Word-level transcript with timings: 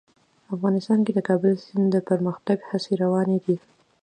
افغانستان 0.55 0.99
کې 1.05 1.11
د 1.15 1.19
کابل 1.27 1.53
سیند 1.65 1.87
د 1.93 1.97
پرمختګ 2.09 2.57
هڅې 2.69 2.93
روانې 3.03 3.37
دي. 3.45 3.57